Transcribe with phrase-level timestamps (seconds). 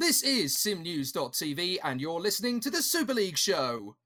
[0.00, 3.96] This is simnews.tv, and you're listening to the Super League Show.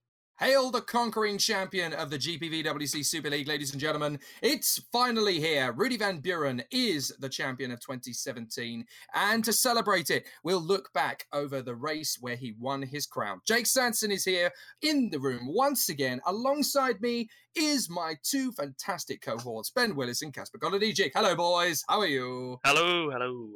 [0.41, 4.19] Hail the conquering champion of the GPVWC Super League, ladies and gentlemen.
[4.43, 5.71] It's finally here.
[5.71, 8.85] Rudy Van Buren is the champion of 2017.
[9.15, 13.41] And to celebrate it, we'll look back over the race where he won his crown.
[13.47, 14.51] Jake Sanson is here
[14.83, 16.21] in the room once again.
[16.27, 21.13] Alongside me is my two fantastic cohorts, Ben Willis and Casper Golodijic.
[21.15, 21.85] Hello, boys.
[21.89, 22.59] How are you?
[22.65, 23.49] Hello, hello.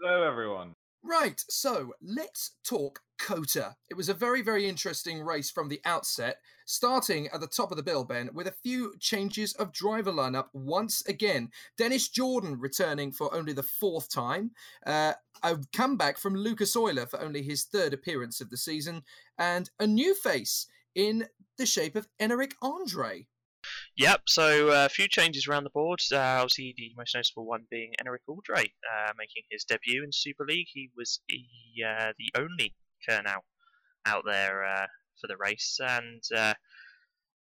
[0.00, 0.73] Hello, everyone.
[1.06, 3.76] Right, so let's talk COTA.
[3.90, 7.76] It was a very, very interesting race from the outset, starting at the top of
[7.76, 11.50] the bill, Ben, with a few changes of driver lineup once again.
[11.76, 14.52] Dennis Jordan returning for only the fourth time,
[14.86, 19.02] uh, a comeback from Lucas Euler for only his third appearance of the season,
[19.36, 21.26] and a new face in
[21.58, 23.26] the shape of Enric Andre.
[23.96, 26.00] Yep, so uh, a few changes around the board.
[26.12, 30.44] Uh, obviously, the most noticeable one being Enric Aldre uh, making his debut in Super
[30.44, 30.66] League.
[30.72, 32.74] He was the, uh, the only
[33.08, 33.38] Kernow
[34.04, 34.86] out there uh,
[35.20, 36.54] for the race, and uh,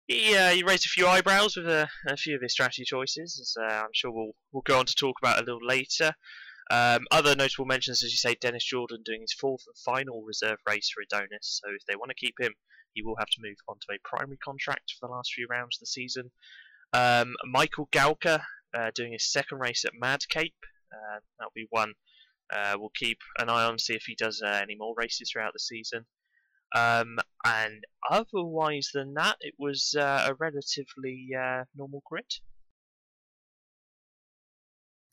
[0.07, 3.55] he, he raised a few eyebrows with a, a few of his strategy choices, as
[3.73, 6.13] I'm sure we'll, we'll go on to talk about a little later.
[6.71, 10.57] Um, other notable mentions, as you say, Dennis Jordan doing his fourth and final reserve
[10.67, 11.61] race for Adonis.
[11.63, 12.53] So if they want to keep him,
[12.93, 15.77] he will have to move on to a primary contract for the last few rounds
[15.77, 16.31] of the season.
[16.93, 20.53] Um, Michael Gauka uh, doing his second race at Mad Cape.
[20.91, 21.93] Uh, that'll be one
[22.53, 25.53] uh, we'll keep an eye on, see if he does uh, any more races throughout
[25.53, 26.05] the season.
[26.75, 32.25] Um, and otherwise than that, it was uh, a relatively uh, normal grid.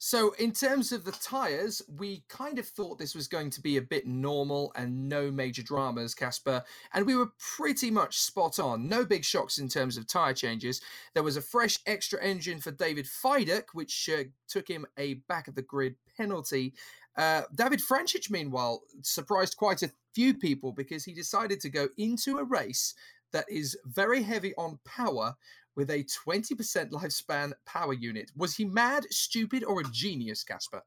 [0.03, 3.77] So, in terms of the tyres, we kind of thought this was going to be
[3.77, 6.65] a bit normal and no major dramas, Casper.
[6.95, 8.89] And we were pretty much spot on.
[8.89, 10.81] No big shocks in terms of tyre changes.
[11.13, 15.49] There was a fresh extra engine for David Fidek, which uh, took him a back
[15.49, 16.73] of the grid penalty.
[17.15, 22.39] Uh, David Francic, meanwhile, surprised quite a few people because he decided to go into
[22.39, 22.95] a race
[23.33, 25.37] that is very heavy on power
[25.77, 28.31] with a 20% lifespan power unit.
[28.37, 30.83] Was he mad, stupid, or a genius, Casper?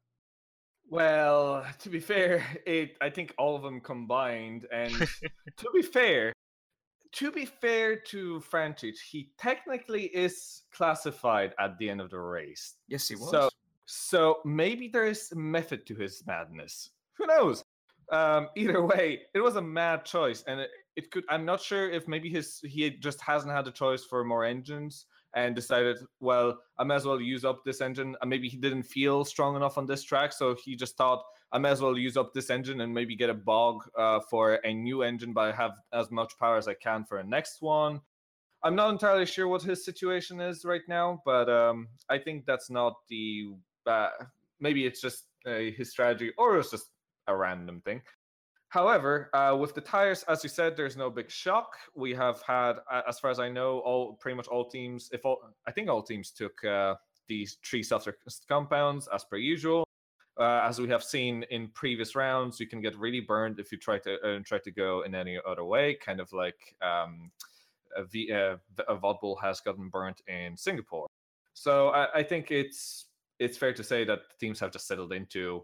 [0.90, 4.68] Well, to be fair, it I think all of them combined.
[4.72, 4.94] And
[5.58, 6.34] to be fair,
[7.14, 12.76] to be fair to Francic, he technically is classified at the end of the race.
[12.88, 13.32] Yes, he was.
[13.32, 13.50] So,
[13.86, 16.90] so maybe there is a method to his madness.
[17.18, 17.64] Who knows?
[18.12, 21.24] Um, either way, it was a mad choice, and it, it could.
[21.30, 25.06] I'm not sure if maybe his he just hasn't had a choice for more engines
[25.36, 28.16] and decided, well, I may as well use up this engine.
[28.22, 31.58] And maybe he didn't feel strong enough on this track, so he just thought I
[31.58, 34.74] may as well use up this engine and maybe get a bog uh, for a
[34.74, 38.02] new engine, but I have as much power as I can for a next one.
[38.64, 42.70] I'm not entirely sure what his situation is right now, but um, I think that's
[42.70, 43.54] not the.
[43.86, 44.10] Uh,
[44.60, 46.88] maybe it's just uh, his strategy, or it's just
[47.28, 48.02] a random thing.
[48.74, 51.78] However, uh, with the tires, as you said, there's no big shock.
[51.94, 55.12] We have had, as far as I know, all pretty much all teams.
[55.14, 56.96] If all, I think all teams took uh,
[57.28, 58.18] these three softer
[58.50, 59.88] compounds as per usual.
[60.40, 63.78] Uh, as we have seen in previous rounds, you can get really burned if you
[63.78, 67.30] try to uh, try to go in any other way, kind of like um,
[67.96, 68.56] a, v, uh,
[68.90, 71.06] Vodbull has gotten burnt in Singapore.
[71.54, 73.06] So I, I think it's
[73.38, 75.64] it's fair to say that teams have just settled into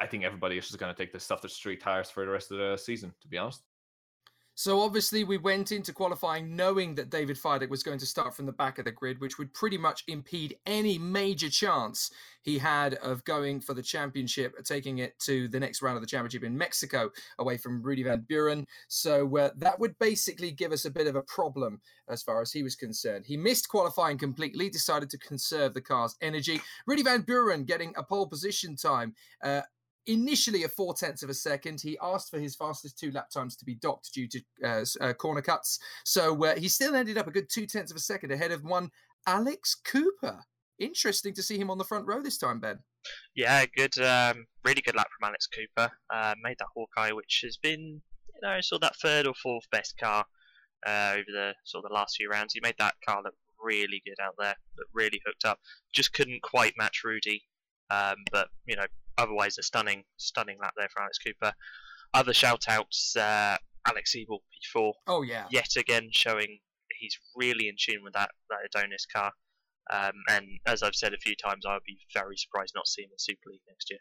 [0.00, 2.32] I think everybody is just going to take the stuff that's street tires for the
[2.32, 3.62] rest of the season, to be honest.
[4.60, 8.44] So obviously we went into qualifying knowing that David Fidek was going to start from
[8.44, 12.10] the back of the grid, which would pretty much impede any major chance
[12.42, 16.06] he had of going for the championship, taking it to the next round of the
[16.06, 18.66] championship in Mexico, away from Rudy Van Buren.
[18.88, 21.80] So uh, that would basically give us a bit of a problem
[22.10, 23.24] as far as he was concerned.
[23.24, 26.60] He missed qualifying completely, decided to conserve the car's energy.
[26.86, 29.14] Rudy Van Buren getting a pole position time.
[29.42, 29.62] Uh,
[30.06, 31.80] initially a four tenths of a second.
[31.80, 35.12] He asked for his fastest two lap times to be docked due to uh, uh,
[35.12, 35.78] corner cuts.
[36.04, 38.64] So uh, he still ended up a good two tenths of a second ahead of
[38.64, 38.90] one
[39.26, 40.44] Alex Cooper.
[40.78, 42.78] Interesting to see him on the front row this time, Ben.
[43.34, 45.92] Yeah, good, um, really good lap from Alex Cooper.
[46.12, 47.80] Uh, made that Hawkeye, which has been,
[48.34, 50.24] you know, sort of that third or fourth best car
[50.86, 52.54] uh, over the sort of the last few rounds.
[52.54, 55.58] He made that car look really good out there, that really hooked up.
[55.92, 57.42] Just couldn't quite match Rudy,
[57.90, 58.86] um, but you know,
[59.20, 61.52] otherwise a stunning, stunning lap there for Alex Cooper.
[62.12, 63.56] Other shout outs, uh,
[63.86, 64.42] Alex Ebel
[64.76, 64.92] P4.
[65.06, 65.46] Oh, yeah.
[65.50, 66.58] Yet again showing
[66.98, 69.32] he's really in tune with that, that Adonis car.
[69.90, 72.90] Um, and as I've said a few times, I would be very surprised not to
[72.90, 74.00] see him in Super League next year.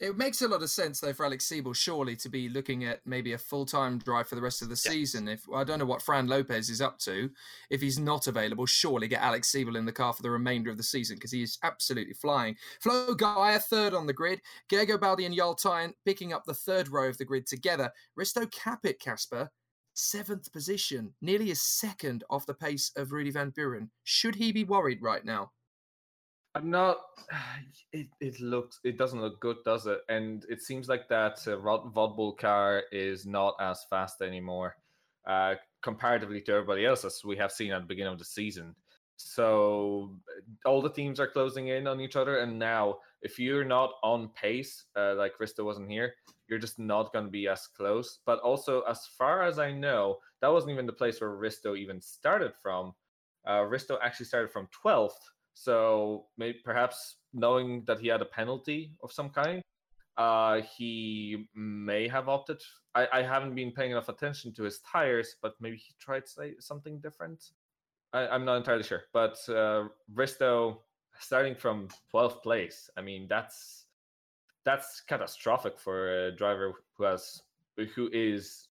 [0.00, 3.00] It makes a lot of sense, though, for Alex Siebel, surely, to be looking at
[3.06, 5.28] maybe a full time drive for the rest of the season.
[5.28, 7.30] If I don't know what Fran Lopez is up to,
[7.70, 10.78] if he's not available, surely get Alex Siebel in the car for the remainder of
[10.78, 12.56] the season because he is absolutely flying.
[12.80, 14.40] Flo Gaia, third on the grid.
[14.68, 17.92] Gergo Baldi and Jarl Tyen picking up the third row of the grid together.
[18.18, 19.48] Risto Capit, Casper,
[19.94, 23.92] seventh position, nearly a second off the pace of Rudy Van Buren.
[24.02, 25.52] Should he be worried right now?
[26.54, 26.98] I'm not.
[27.92, 28.80] It it looks.
[28.82, 30.00] It doesn't look good, does it?
[30.08, 34.76] And it seems like that uh, Rod Vodbull car is not as fast anymore,
[35.28, 38.74] uh, comparatively to everybody else as we have seen at the beginning of the season.
[39.16, 43.64] So uh, all the teams are closing in on each other, and now if you're
[43.64, 46.14] not on pace, uh, like Krista wasn't here,
[46.48, 48.18] you're just not going to be as close.
[48.26, 52.00] But also, as far as I know, that wasn't even the place where Risto even
[52.00, 52.92] started from.
[53.46, 55.12] Uh, Risto actually started from 12th.
[55.54, 59.62] So maybe perhaps knowing that he had a penalty of some kind,
[60.16, 62.60] uh, he may have opted.
[62.94, 66.54] I, I haven't been paying enough attention to his tires, but maybe he tried say
[66.60, 67.50] something different.
[68.12, 69.02] I, I'm not entirely sure.
[69.12, 70.78] But uh, Risto
[71.18, 72.90] starting from 12th place.
[72.96, 73.86] I mean, that's
[74.64, 77.42] that's catastrophic for a driver who has
[77.94, 78.68] who is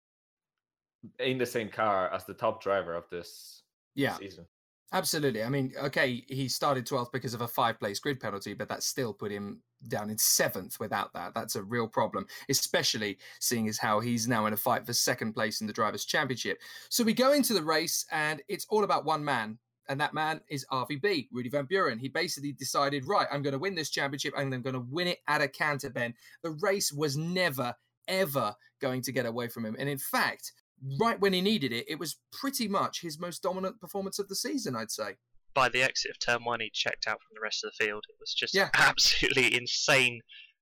[1.19, 3.63] in the same car as the top driver of this
[3.95, 4.15] Yeah.
[4.15, 4.45] season.
[4.93, 5.43] Absolutely.
[5.43, 8.83] I mean, okay, he started 12th because of a five place grid penalty, but that
[8.83, 11.33] still put him down in seventh without that.
[11.33, 15.33] That's a real problem, especially seeing as how he's now in a fight for second
[15.33, 16.59] place in the Drivers' Championship.
[16.89, 19.57] So we go into the race, and it's all about one man.
[19.87, 21.97] And that man is RVB, Rudy Van Buren.
[21.97, 25.07] He basically decided, right, I'm going to win this championship and I'm going to win
[25.07, 26.13] it at a canter bend.
[26.43, 27.73] The race was never,
[28.07, 29.75] ever going to get away from him.
[29.79, 30.53] And in fact,
[30.99, 34.35] right when he needed it, it was pretty much his most dominant performance of the
[34.35, 35.15] season, I'd say.
[35.53, 38.05] By the exit of turn one, he checked out from the rest of the field.
[38.09, 38.69] It was just Yeah.
[38.75, 40.21] absolutely insane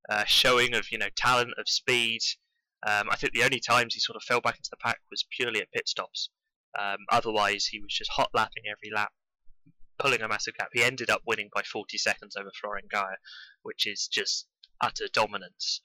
[0.10, 2.22] uh, showing of you know talent, of speed.
[2.88, 5.26] Um, I think the only times he sort of fell back into the pack was
[5.36, 6.30] purely at pit stops.
[6.80, 9.12] Um, otherwise, he was just hot lapping every lap,
[10.00, 10.70] pulling a massive gap.
[10.72, 13.18] He ended up winning by 40 seconds over Florian Gaia,
[13.64, 14.48] which is just
[14.82, 15.82] utter dominance.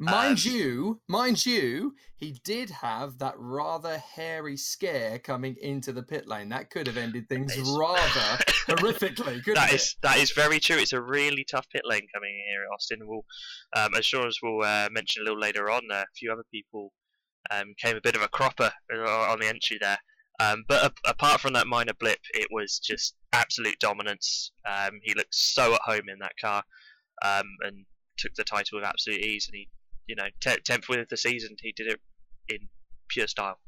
[0.00, 6.04] Mind Um, you, mind you, he did have that rather hairy scare coming into the
[6.04, 6.48] pit lane.
[6.50, 9.42] That could have ended things rather horrifically.
[9.42, 9.76] Couldn't That it?
[9.76, 10.76] is that is very true.
[10.76, 12.98] It's a really tough pit lane coming in here at Austin.
[13.02, 13.24] We'll,
[13.76, 16.44] um, as sure as we'll uh, mention a little later on, uh, a few other
[16.52, 16.92] people
[17.50, 19.98] um, came a bit of a cropper uh, on the entry there.
[20.40, 24.52] Um, but a- apart from that minor blip, it was just absolute dominance.
[24.64, 26.62] Um, he looked so at home in that car,
[27.24, 27.84] um, and
[28.16, 29.48] took the title with absolute ease.
[29.48, 29.68] And he,
[30.08, 31.56] you know, te- tenth win of the season.
[31.60, 32.00] He did it
[32.48, 32.68] in
[33.08, 33.58] pure style.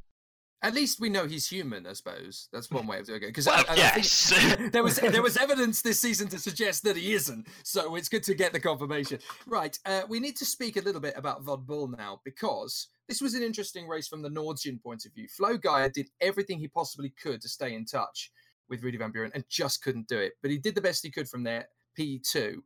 [0.62, 1.87] At least we know he's human.
[1.87, 3.28] I suppose that's one way of doing it.
[3.28, 4.34] Because Well, yes.
[4.72, 7.46] there was there was evidence this season to suggest that he isn't.
[7.62, 9.20] So it's good to get the confirmation.
[9.46, 13.34] Right, uh, we need to speak a little bit about Vodbull now because this was
[13.34, 15.28] an interesting race from the Nordsian point of view.
[15.28, 18.31] Flo Gaia did everything he possibly could to stay in touch
[18.69, 20.34] with Rudy Van Buren and just couldn't do it.
[20.43, 21.69] But he did the best he could from there.
[21.98, 22.56] P2.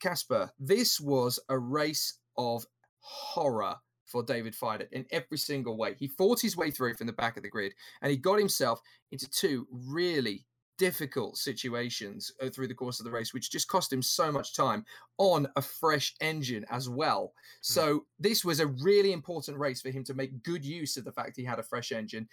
[0.00, 2.64] Casper, this was a race of
[3.02, 3.76] horror
[4.06, 5.94] for David Fidek in every single way.
[5.98, 8.80] He fought his way through from the back of the grid and he got himself
[9.10, 10.44] into two really
[10.78, 14.54] difficult situations uh, through the course of the race, which just cost him so much
[14.54, 14.84] time
[15.18, 17.32] on a fresh engine as well.
[17.60, 21.12] So, this was a really important race for him to make good use of the
[21.12, 22.28] fact he had a fresh engine.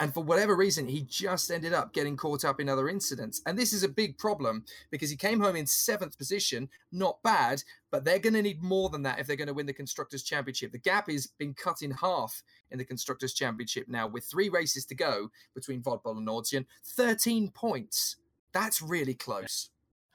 [0.00, 3.42] And for whatever reason, he just ended up getting caught up in other incidents.
[3.46, 7.64] And this is a big problem because he came home in seventh position, not bad,
[7.90, 10.22] but they're going to need more than that if they're going to win the Constructors'
[10.22, 10.70] Championship.
[10.70, 14.84] The gap has been cut in half in the Constructors' Championship now, with three races
[14.86, 16.64] to go between Vodbull and Nordsian.
[16.84, 18.16] 13 points.
[18.52, 19.70] That's really close.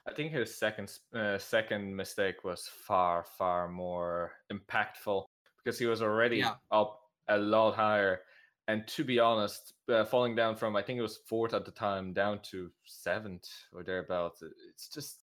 [0.06, 5.24] I think his second uh, second mistake was far far more impactful
[5.62, 6.54] because he was already Yeah.
[6.70, 8.20] up a lot higher,
[8.68, 11.70] and to be honest, uh, falling down from I think it was fourth at the
[11.70, 15.18] time down to seventh or thereabouts, it's just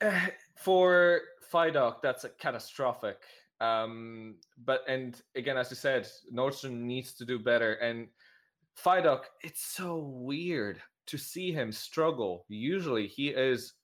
[0.00, 0.26] uh,
[0.56, 1.20] for
[1.52, 3.18] Fidek that's a catastrophic.
[3.60, 8.08] Um, but and again, as you said, Nordstrom needs to do better, and
[8.82, 12.46] Fidek, it's so weird to see him struggle.
[12.48, 13.74] Usually, he is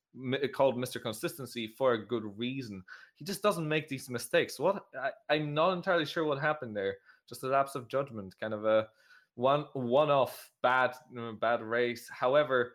[0.55, 1.01] called Mr.
[1.01, 2.83] Consistency for a good reason.
[3.17, 4.59] He just doesn't make these mistakes.
[4.59, 6.97] What I, I'm not entirely sure what happened there.
[7.28, 8.88] Just a lapse of judgment, kind of a
[9.35, 12.09] one one-off bad uh, bad race.
[12.11, 12.75] However,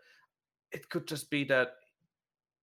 [0.71, 1.73] it could just be that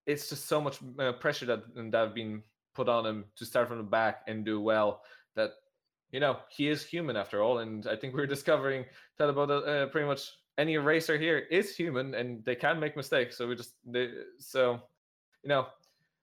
[0.06, 2.42] it's just so much uh, pressure that that have been
[2.74, 5.02] put on him to start from the back and do well
[5.34, 5.50] that
[6.12, 8.84] you know he is human after all and i think we're discovering
[9.18, 13.36] that about uh, pretty much any racer here is human and they can make mistakes
[13.36, 14.80] so we just they, so
[15.42, 15.66] you know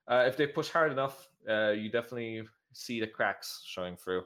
[0.08, 2.42] uh, if they push hard enough uh, you definitely
[2.76, 4.24] see the cracks showing through.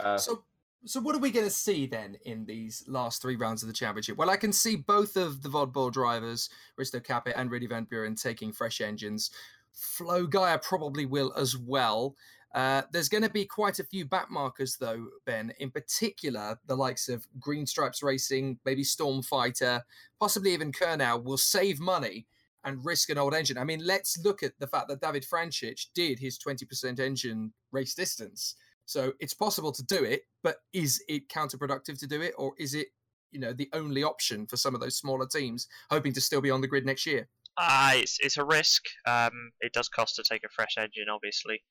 [0.00, 0.42] Uh, so,
[0.86, 3.72] so what are we going to see then in these last three rounds of the
[3.72, 4.16] championship?
[4.16, 8.14] Well, I can see both of the Vodbull drivers, Risto Capit and Rudy Van Buren,
[8.14, 9.30] taking fresh engines.
[9.72, 12.14] Flo Gaia probably will as well.
[12.54, 15.52] Uh, there's going to be quite a few backmarkers, though, Ben.
[15.58, 19.82] In particular, the likes of Green Stripes Racing, maybe Storm Fighter,
[20.20, 22.26] possibly even Kernow will save money
[22.62, 23.58] and risk an old engine.
[23.58, 27.94] I mean, let's look at the fact that David Francic did his 20% engine race
[27.94, 28.54] distance.
[28.86, 32.74] So it's possible to do it, but is it counterproductive to do it, or is
[32.74, 32.88] it,
[33.30, 36.50] you know, the only option for some of those smaller teams hoping to still be
[36.50, 37.28] on the grid next year?
[37.56, 38.84] Uh, it's it's a risk.
[39.06, 41.62] Um, it does cost to take a fresh engine, obviously.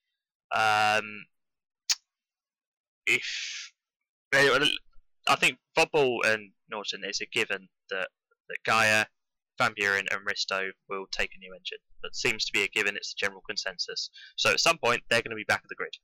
[0.54, 1.26] Um,
[3.06, 3.72] if
[4.34, 8.08] I think Vodbull and Norton is a given that
[8.50, 9.06] that Gaia,
[9.58, 11.80] Van Buren, and Risto will take a new engine.
[12.02, 12.96] That seems to be a given.
[12.96, 14.10] It's the general consensus.
[14.36, 15.96] So at some point they're going to be back at the grid.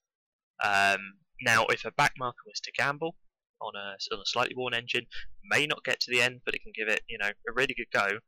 [0.64, 3.16] Um, now, if a backmarker was to gamble
[3.62, 5.06] on a on a slightly worn engine,
[5.44, 7.74] may not get to the end, but it can give it you know a really
[7.74, 8.20] good go.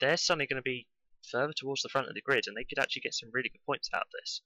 [0.00, 0.86] They're suddenly going to be
[1.30, 3.64] further towards the front of the grid, and they could actually get some really good
[3.66, 4.40] points out of this.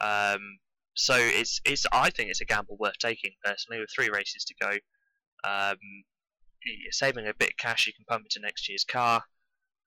[0.00, 0.58] Um,
[0.94, 3.80] so it's it's I think it's a gamble worth taking personally.
[3.80, 4.70] With three races to go,
[5.48, 5.76] um,
[6.64, 9.22] you're saving a bit of cash you can pump into next year's car,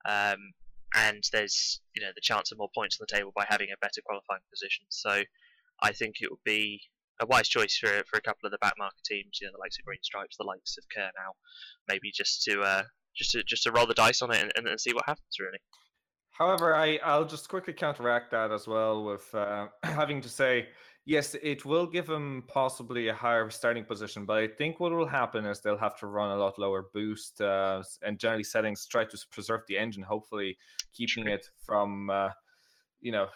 [0.06, 0.54] um,
[0.94, 3.78] and there's you know the chance of more points on the table by having a
[3.82, 4.86] better qualifying position.
[4.90, 5.24] So
[5.82, 6.82] I think it would be
[7.22, 9.60] a wise choice for for a couple of the back backmarker teams, you know, the
[9.60, 11.32] likes of Green Stripes, the likes of Kernow,
[11.88, 12.84] maybe just to uh,
[13.16, 15.60] just to just to roll the dice on it and, and see what happens really.
[16.32, 20.68] However, I, I'll just quickly counteract that as well with uh, having to say,
[21.06, 25.08] yes, it will give them possibly a higher starting position, but I think what will
[25.08, 29.06] happen is they'll have to run a lot lower boost uh, and generally settings, try
[29.06, 30.58] to preserve the engine, hopefully
[30.94, 32.30] keeping it from, uh,
[33.06, 33.28] you know,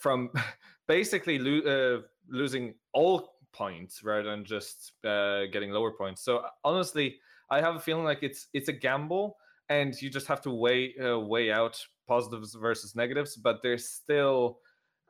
[0.00, 0.30] from
[0.86, 1.66] basically lo-
[1.98, 6.22] uh, losing all points rather than just uh, getting lower points.
[6.22, 7.16] So honestly,
[7.50, 9.36] I have a feeling like it's it's a gamble,
[9.68, 14.60] and you just have to weigh uh, weigh out positives versus negatives, but there's still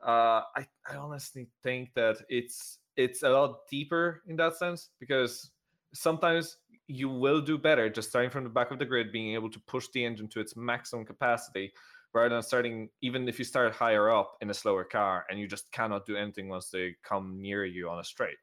[0.03, 5.51] uh, I, I honestly think that it's it's a lot deeper in that sense because
[5.93, 6.57] sometimes
[6.87, 9.59] you will do better just starting from the back of the grid, being able to
[9.67, 11.71] push the engine to its maximum capacity
[12.17, 15.47] rather than starting even if you start higher up in a slower car and you
[15.47, 18.37] just cannot do anything once they come near you on a straight.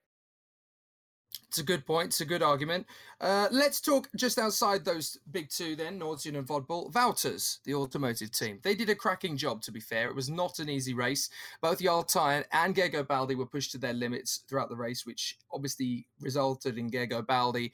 [1.48, 2.08] It's a good point.
[2.08, 2.86] It's a good argument.
[3.20, 6.92] Uh, let's talk just outside those big two then, Norton and Vodbull.
[6.92, 8.60] Wouters, the automotive team.
[8.62, 10.08] They did a cracking job, to be fair.
[10.08, 11.30] It was not an easy race.
[11.60, 15.38] Both Jarl Tyen and Gergo Baldi were pushed to their limits throughout the race, which
[15.52, 17.72] obviously resulted in Gergo Baldi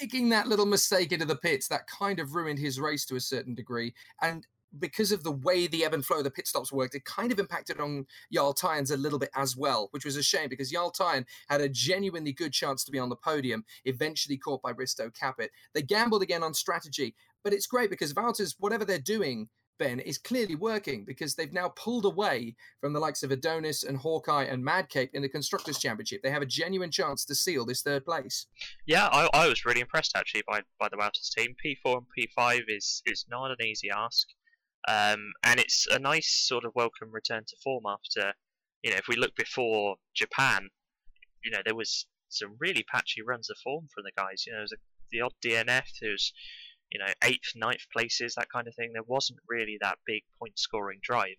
[0.00, 1.68] making that little mistake into the pits.
[1.68, 3.94] That kind of ruined his race to a certain degree.
[4.22, 4.46] And
[4.78, 7.32] because of the way the ebb and flow of the pit stops worked, it kind
[7.32, 10.70] of impacted on Jarl Tyen's a little bit as well, which was a shame because
[10.70, 14.72] Jarl Tyen had a genuinely good chance to be on the podium, eventually caught by
[14.72, 15.50] Risto Capit.
[15.74, 19.48] They gambled again on strategy, but it's great because Wouters, whatever they're doing,
[19.80, 23.96] Ben, is clearly working because they've now pulled away from the likes of Adonis and
[23.96, 26.22] Hawkeye and Madcape in the Constructors' Championship.
[26.22, 28.46] They have a genuine chance to seal this third place.
[28.86, 31.56] Yeah, I, I was really impressed actually by, by the Wouters team.
[31.64, 32.06] P4 and
[32.38, 34.28] P5 is, is not an easy ask.
[34.88, 38.32] Um, and it's a nice sort of welcome return to form after,
[38.82, 40.70] you know, if we look before Japan,
[41.44, 44.44] you know, there was some really patchy runs of form from the guys.
[44.46, 44.76] You know, was a,
[45.10, 46.32] the odd DNF, who's,
[46.90, 48.92] you know, eighth, ninth places, that kind of thing.
[48.92, 51.36] There wasn't really that big point scoring drive.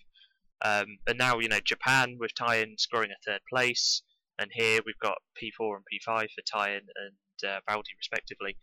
[0.64, 4.04] Um, and now, you know, Japan with Tyen scoring a third place,
[4.38, 8.58] and here we've got P4 and P5 for Tyen and uh, Baldi respectively.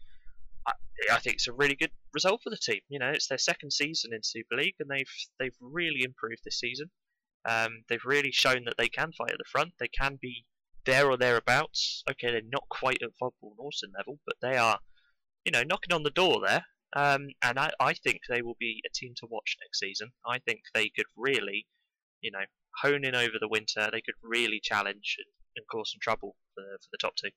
[0.69, 2.81] I, I think it's a really good result for the team.
[2.89, 6.59] You know, it's their second season in Super League, and they've they've really improved this
[6.59, 6.91] season.
[7.49, 9.73] Um, they've really shown that they can fight at the front.
[9.79, 10.45] They can be
[10.85, 12.03] there or thereabouts.
[12.11, 14.79] Okay, they're not quite at Vodbull Norton level, but they are,
[15.45, 16.65] you know, knocking on the door there.
[16.97, 20.11] Um, and I, I think they will be a team to watch next season.
[20.27, 21.67] I think they could really,
[22.21, 22.45] you know,
[22.83, 23.89] hone in over the winter.
[23.93, 27.31] They could really challenge and, and cause some trouble for, for the top two.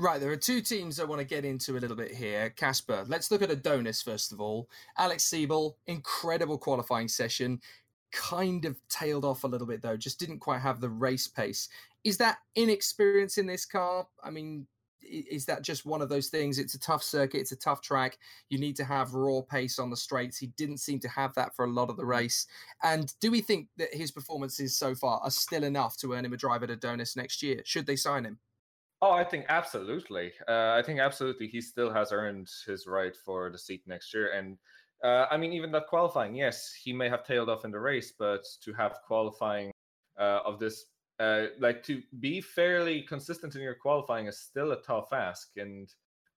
[0.00, 2.50] Right, there are two teams I want to get into a little bit here.
[2.50, 4.70] Casper, let's look at Adonis first of all.
[4.96, 7.60] Alex Siebel, incredible qualifying session.
[8.12, 11.68] Kind of tailed off a little bit though, just didn't quite have the race pace.
[12.04, 14.06] Is that inexperience in this car?
[14.22, 14.68] I mean,
[15.02, 16.60] is that just one of those things?
[16.60, 18.18] It's a tough circuit, it's a tough track.
[18.50, 20.38] You need to have raw pace on the straights.
[20.38, 22.46] He didn't seem to have that for a lot of the race.
[22.84, 26.32] And do we think that his performances so far are still enough to earn him
[26.32, 27.62] a drive at Adonis next year?
[27.64, 28.38] Should they sign him?
[29.00, 30.32] Oh, I think absolutely.
[30.48, 34.32] Uh, I think absolutely he still has earned his right for the seat next year.
[34.32, 34.58] And
[35.04, 38.12] uh, I mean, even that qualifying, yes, he may have tailed off in the race,
[38.18, 39.70] but to have qualifying
[40.18, 40.86] uh, of this.
[41.20, 45.88] Uh, like to be fairly consistent in your qualifying is still a tough ask, and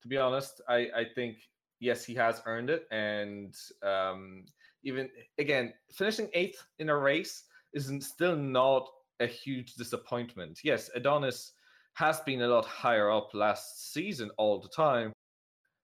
[0.01, 1.38] to be honest, I I think
[1.80, 4.46] yes, he has earned it, and um,
[4.84, 8.89] even again finishing eighth in a race is still not
[9.20, 10.62] a huge disappointment.
[10.63, 11.53] Yes, Adonis
[11.93, 15.12] has been a lot higher up last season all the time,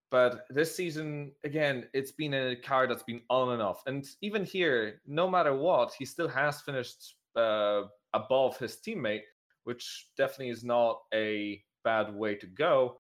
[0.10, 3.84] but this season, again, it's been a car that's been on and off.
[3.88, 7.84] And even here, no matter what, he still has finished uh,
[8.14, 9.24] above his teammate,
[9.66, 13.00] which definitely is not a bad way to go,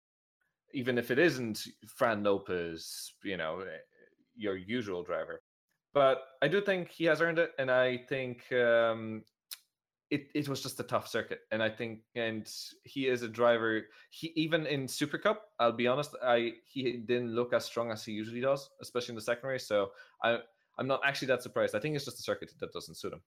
[0.74, 3.78] even if it isn't Fran Lopez, you know, eh,
[4.34, 5.42] your usual driver.
[5.94, 9.22] But I do think he has earned it, and I think um,
[10.10, 12.48] it, it was just a tough circuit and i think and
[12.84, 17.34] he is a driver he even in super cup i'll be honest i he didn't
[17.34, 19.90] look as strong as he usually does especially in the second race so
[20.22, 20.38] i
[20.78, 21.74] i'm not actually that surprised.
[21.74, 23.22] I think it's just a circuit that doesn't suit him.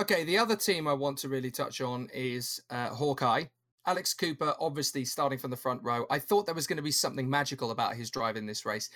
[0.00, 3.44] Okay the other team i want to really touch on is uh, hawkeye.
[3.86, 6.04] Alex cooper obviously starting from the front row.
[6.10, 8.90] I thought there was going to be something magical about his drive in this race.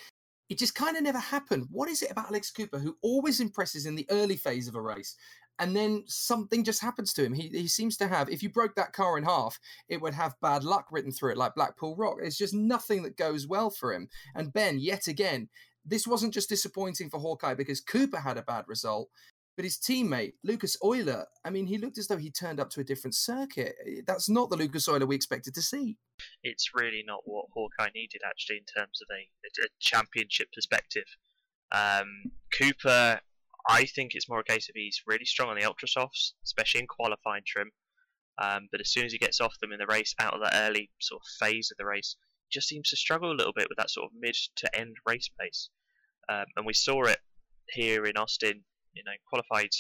[0.50, 1.66] It just kind of never happened.
[1.70, 4.80] What is it about Alex Cooper who always impresses in the early phase of a
[4.80, 5.16] race
[5.58, 7.32] and then something just happens to him.
[7.32, 8.28] He he seems to have.
[8.28, 9.58] If you broke that car in half,
[9.88, 12.16] it would have bad luck written through it, like Blackpool Rock.
[12.22, 14.08] It's just nothing that goes well for him.
[14.34, 15.48] And Ben, yet again,
[15.84, 19.10] this wasn't just disappointing for Hawkeye because Cooper had a bad result,
[19.56, 21.26] but his teammate Lucas Euler.
[21.44, 23.74] I mean, he looked as though he turned up to a different circuit.
[24.06, 25.98] That's not the Lucas Euler we expected to see.
[26.42, 31.04] It's really not what Hawkeye needed, actually, in terms of a, a championship perspective.
[31.72, 33.20] Um, Cooper
[33.68, 36.80] I think it's more a case of he's really strong on the ultra softs, especially
[36.80, 37.70] in qualifying trim.
[38.42, 40.54] Um, but as soon as he gets off them in the race, out of that
[40.54, 42.16] early sort of phase of the race,
[42.48, 44.96] he just seems to struggle a little bit with that sort of mid to end
[45.06, 45.70] race pace.
[46.28, 47.18] Um, and we saw it
[47.70, 48.64] here in Austin.
[48.92, 49.70] You know, qualified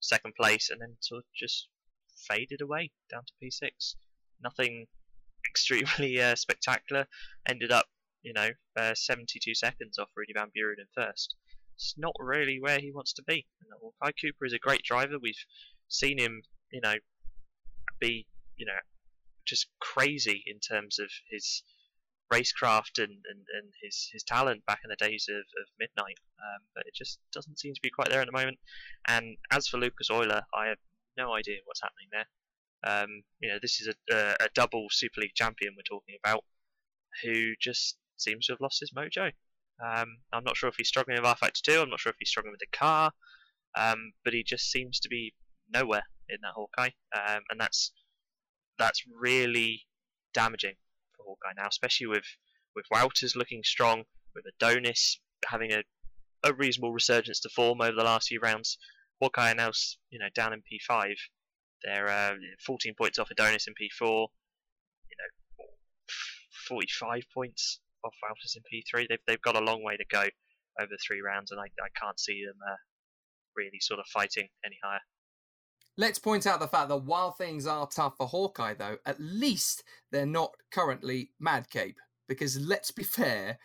[0.00, 1.68] second place and then sort of just
[2.28, 3.94] faded away down to P6.
[4.42, 4.86] Nothing
[5.48, 7.06] extremely uh, spectacular.
[7.48, 7.86] Ended up,
[8.22, 11.36] you know, uh, 72 seconds off Rudy Van Buren in first
[11.80, 13.46] it's not really where he wants to be.
[14.02, 15.14] Kai Cooper is a great driver.
[15.20, 15.44] We've
[15.88, 16.94] seen him, you know,
[17.98, 18.80] be, you know,
[19.46, 21.62] just crazy in terms of his
[22.30, 26.18] racecraft and, and, and his, his talent back in the days of, of Midnight.
[26.38, 28.58] Um, but it just doesn't seem to be quite there at the moment.
[29.08, 30.78] And as for Lucas Euler, I have
[31.16, 32.26] no idea what's happening there.
[32.86, 36.44] Um, you know, this is a, a, a double Super League champion we're talking about,
[37.22, 39.32] who just seems to have lost his mojo.
[39.84, 42.28] Um, I'm not sure if he's struggling with rFactor 2, I'm not sure if he's
[42.28, 43.12] struggling with the car,
[43.76, 45.34] um, but he just seems to be
[45.72, 47.92] nowhere in that Hawkeye, um, and that's
[48.78, 49.82] that's really
[50.32, 50.74] damaging
[51.16, 52.24] for Hawkeye now, especially with
[52.74, 55.82] with Wouters looking strong, with Adonis having a,
[56.44, 58.78] a reasonable resurgence to form over the last few rounds.
[59.20, 59.70] Hawkeye now,
[60.10, 61.14] you know, down in P5.
[61.82, 64.00] They're uh, 14 points off Adonis in P4.
[64.08, 65.64] You know,
[66.68, 69.08] 45 points off Wouters in P3.
[69.08, 70.24] They've they've got a long way to go
[70.80, 72.76] over three rounds, and I, I can't see them uh,
[73.56, 75.00] really sort of fighting any higher.
[75.96, 79.84] Let's point out the fact that while things are tough for Hawkeye, though, at least
[80.10, 81.96] they're not currently Mad Cape.
[82.28, 83.58] Because let's be fair,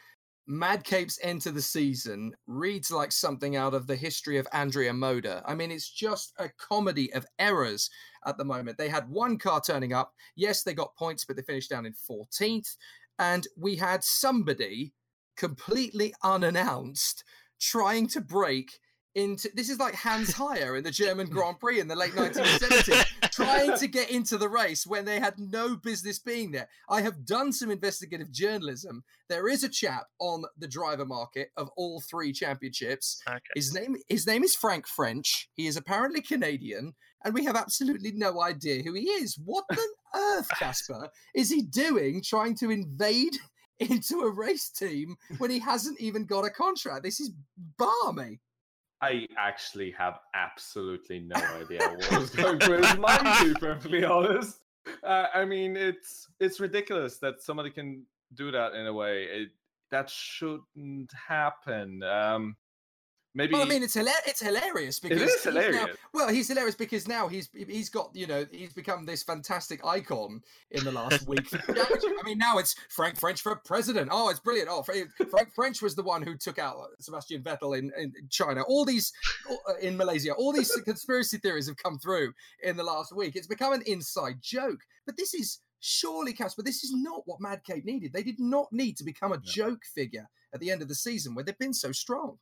[0.47, 5.43] Mad Cape's enter the season reads like something out of the history of Andrea Moda.
[5.45, 7.89] I mean, it's just a comedy of errors
[8.25, 8.77] at the moment.
[8.77, 10.13] They had one car turning up.
[10.35, 12.75] Yes, they got points, but they finished down in 14th
[13.17, 14.93] and we had somebody
[15.37, 17.23] completely unannounced
[17.59, 18.79] trying to break
[19.15, 23.05] into this is like Hans Heyer in the German Grand Prix in the late 1970s,
[23.31, 26.67] trying to get into the race when they had no business being there.
[26.89, 29.03] I have done some investigative journalism.
[29.29, 33.21] There is a chap on the driver market of all three championships.
[33.27, 33.39] Okay.
[33.55, 35.49] His name his name is Frank French.
[35.55, 39.39] He is apparently Canadian, and we have absolutely no idea who he is.
[39.43, 39.77] What on
[40.15, 43.37] earth, Casper, is he doing trying to invade
[43.79, 47.03] into a race team when he hasn't even got a contract?
[47.03, 47.31] This is
[47.77, 48.39] balmy.
[49.05, 53.19] I actually have absolutely no idea what was going through his mind.
[53.39, 54.61] To be perfectly honest,
[55.03, 59.23] uh, I mean it's it's ridiculous that somebody can do that in a way.
[59.25, 59.49] It,
[59.91, 62.01] that shouldn't happen.
[62.01, 62.55] Um,
[63.35, 63.53] maybe.
[63.53, 65.75] Well, I mean, it's it's hilarious because it is hilarious.
[65.75, 69.85] Now, well, he's hilarious because now he's he's got you know he's become this fantastic
[69.85, 71.47] icon in the last week.
[71.69, 74.09] I mean, now it's Frank French for president.
[74.11, 74.69] Oh, it's brilliant.
[74.71, 78.63] Oh, Frank French was the one who took out Sebastian Vettel in, in China.
[78.63, 79.13] All these
[79.49, 80.33] uh, in Malaysia.
[80.33, 83.35] All these conspiracy theories have come through in the last week.
[83.35, 84.79] It's become an inside joke.
[85.05, 88.13] But this is surely, Casper, this is not what Mad Cape needed.
[88.13, 91.35] They did not need to become a joke figure at the end of the season
[91.35, 92.37] where they've been so strong.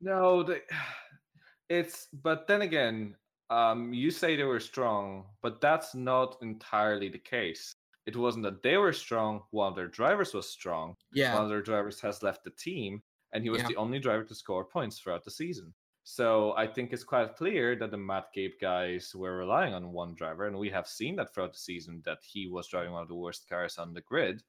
[0.00, 0.62] No, they,
[1.68, 3.16] it's but then again,
[3.50, 7.72] um, you say they were strong, but that's not entirely the case.
[8.06, 10.96] It wasn't that they were strong, one of their drivers was strong.
[11.12, 11.34] Yeah.
[11.34, 13.68] One of their drivers has left the team, and he was Yeah.
[13.68, 15.74] the only driver to score points throughout the season.
[16.02, 20.14] So I think it's quite clear that the Mad Cape guys were relying on one
[20.14, 23.08] driver, and we have seen that throughout the season that he was driving one of
[23.08, 24.42] the worst cars on the grid,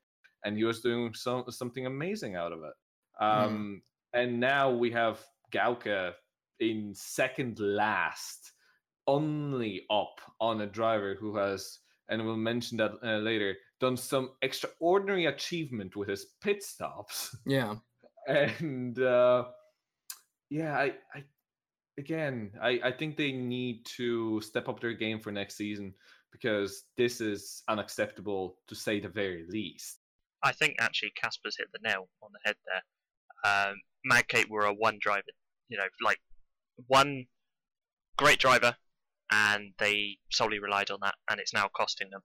[0.45, 2.73] and he was doing so, something amazing out of it.
[3.23, 3.83] Um,
[4.13, 6.13] And now we have Gauka
[6.59, 8.51] in second last,
[9.07, 14.31] only up on a driver who has, and we'll mention that uh, later, done some
[14.41, 17.35] extraordinary achievement with his pit stops.
[17.45, 17.75] Yeah.
[18.27, 19.45] and uh,
[20.49, 21.23] yeah, I, I
[21.97, 25.93] again, I, I think they need to step up their game for next season
[26.31, 29.97] because this is unacceptable to say the very least.
[30.43, 33.69] I think actually Casper's hit the nail on the head there.
[33.69, 35.23] Um, Mad Cape were a one driver,
[35.71, 36.19] you know, like
[36.87, 37.25] one
[38.17, 38.75] great driver,
[39.31, 42.21] and they solely relied on that, and it's now costing them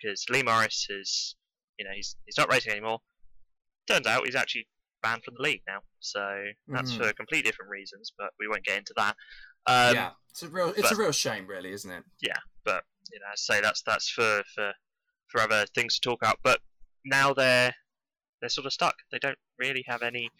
[0.00, 1.36] because Lee Morris is,
[1.78, 3.00] you know, he's he's not racing anymore.
[3.86, 4.66] Turns out he's actually
[5.02, 6.96] banned from the league now, so that's Mhm.
[6.96, 9.14] for completely different reasons, but we won't get into that.
[9.66, 10.12] Um, yeah.
[10.30, 12.04] It's a real it's a real shame, really, isn't it?
[12.20, 14.72] Yeah, but you know, I say that's that's for for
[15.28, 16.38] for other things to talk about.
[16.42, 16.60] But
[17.04, 17.74] now they're
[18.40, 18.96] they're sort of stuck.
[19.10, 20.30] They don't really have any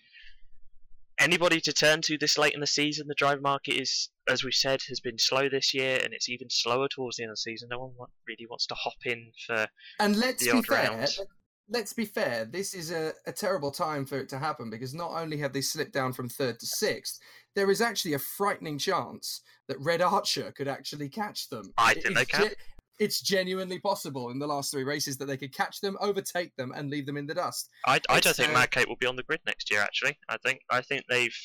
[1.27, 3.09] anybody to turn to this late in the season.
[3.09, 6.49] The driver market is, as we said, has been slow this year, and it's even
[6.49, 7.69] slower towards the end of the season.
[7.69, 9.67] No one want, really wants to hop in for
[9.99, 10.91] And let's The be odd fair.
[10.91, 11.21] rounds.
[11.69, 12.45] Let's be fair.
[12.45, 15.62] This is a, a terrible time for it to happen because not only have they
[15.62, 17.19] slipped down from third to sixth,
[17.57, 21.73] there is actually a frightening chance that Red Archer could actually catch them.
[21.77, 22.51] I It- think they it's can.
[22.98, 26.72] It's genuinely possible in the last three races that they could catch them, overtake them,
[26.74, 27.68] and leave them in the dust.
[27.87, 29.80] I, I don't think uh, Mad Cape will be on the grid next year.
[29.80, 31.37] Actually, I think I think they've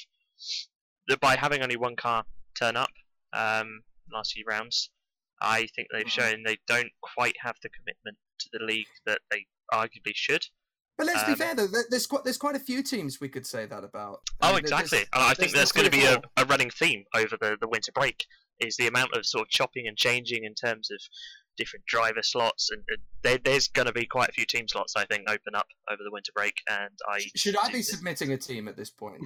[1.07, 2.23] that by having only one car
[2.57, 2.89] turn up
[3.33, 4.91] um, last few rounds,
[5.41, 6.09] I think they've Mhm.
[6.09, 10.45] shown they don't quite have the commitment to the league that they arguably should.
[10.97, 11.67] But let's be Um, fair, though.
[11.89, 14.21] There's quite there's quite a few teams we could say that about.
[14.41, 14.99] Oh, I mean, exactly.
[14.99, 17.67] And I think there's- that's going to be a, a running theme over the, the
[17.67, 18.25] winter break
[18.59, 20.99] is the amount of sort of chopping and changing in terms of
[21.57, 24.95] different driver slots, and, and there, there's going to be quite a few team slots
[24.95, 26.61] I think open up over the winter break.
[26.69, 29.21] And I Should I be submitting a team at this point?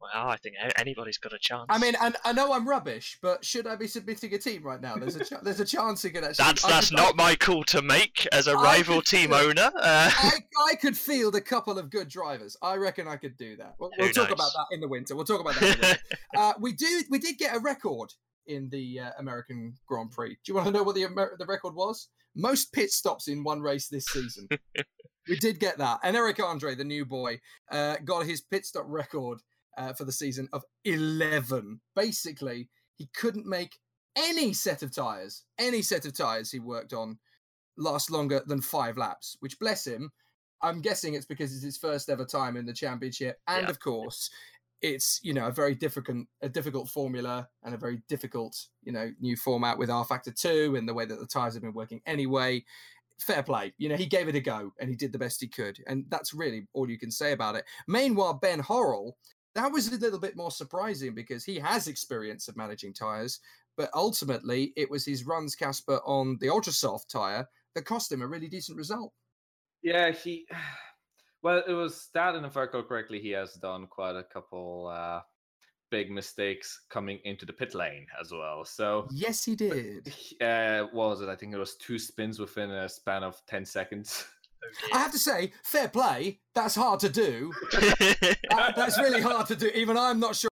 [0.00, 1.66] Well, I think anybody's got a chance.
[1.68, 4.80] I mean, and I know I'm rubbish, but should I be submitting a team right
[4.80, 4.96] now?
[4.96, 6.42] There's a ch- there's a chance he could actually.
[6.42, 9.70] that's I that's not my call to make as a I rival team feel owner.
[9.76, 10.30] Uh, I,
[10.70, 12.56] I could field a couple of good drivers.
[12.62, 13.74] I reckon I could do that.
[13.78, 15.14] We'll, we'll talk about that in the winter.
[15.14, 15.74] We'll talk about that.
[15.74, 16.00] In the winter.
[16.36, 17.02] uh, we do.
[17.10, 18.14] We did get a record
[18.50, 20.30] in the uh, American Grand Prix.
[20.30, 22.08] Do you want to know what the Amer- the record was?
[22.34, 24.48] Most pit stops in one race this season.
[25.28, 26.00] we did get that.
[26.02, 29.38] And Eric Andre, the new boy, uh, got his pit stop record
[29.76, 31.80] uh, for the season of 11.
[31.96, 33.76] Basically, he couldn't make
[34.16, 37.18] any set of tires, any set of tires he worked on
[37.78, 40.10] last longer than five laps, which bless him.
[40.62, 43.38] I'm guessing it's because it's his first ever time in the championship.
[43.48, 43.70] And Yeah.
[43.70, 44.28] of course,
[44.82, 49.10] it's you know a very difficult a difficult formula and a very difficult you know
[49.20, 52.64] new format with rFactor two and the way that the tires have been working anyway.
[53.20, 55.48] Fair play, you know he gave it a go and he did the best he
[55.48, 57.64] could, and that's really all you can say about it.
[57.86, 59.12] Meanwhile, Ben Horrell,
[59.54, 63.40] that was a little bit more surprising because he has experience of managing tires,
[63.76, 68.22] but ultimately it was his runs Casper on the ultra soft tire that cost him
[68.22, 69.12] a really decent result.
[69.82, 70.46] Yeah, he.
[71.42, 74.88] Well, it was that, and if I recall correctly, he has done quite a couple
[74.94, 75.20] uh,
[75.90, 78.64] big mistakes coming into the pit lane as well.
[78.64, 80.12] So, Yes, he did.
[80.42, 81.28] uh, what was it?
[81.28, 84.24] I think it was two spins within a span of ten seconds.
[84.92, 86.38] I have to say, fair play.
[86.54, 87.52] That's hard to do.
[88.50, 89.68] That- that's really hard to do.
[89.74, 90.50] Even I'm not sure.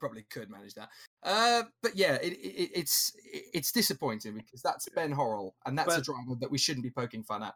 [0.00, 0.88] Probably could manage that.
[1.22, 5.94] Uh, but yeah, it, it, it's it, it's disappointing because that's Ben Horrell, and that's
[5.94, 7.54] a But- driver that we shouldn't be poking fun at.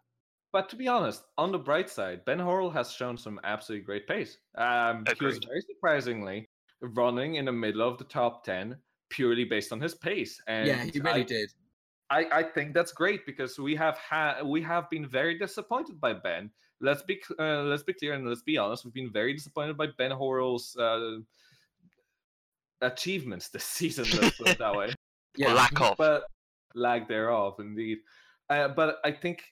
[0.56, 4.08] But to be honest, on the bright side, Ben Horrell has shown some absolutely great
[4.08, 4.38] pace.
[4.54, 6.48] Um, he was very surprisingly
[6.80, 8.74] running in the middle of the top ten
[9.10, 10.40] purely based on his pace.
[10.46, 11.52] And yeah, he really I, did.
[12.08, 16.14] I, I think that's great because we have had we have been very disappointed by
[16.14, 16.50] Ben.
[16.80, 18.86] Let's be uh, let's be clear and let's be honest.
[18.86, 21.18] We've been very disappointed by Ben Horrell's uh,
[22.80, 24.06] achievements this season.
[24.18, 24.94] Let's put it that way.
[25.38, 25.98] Yeah, lack of.
[25.98, 26.24] But
[26.74, 27.98] lack thereof, indeed.
[28.48, 29.42] Uh, but I think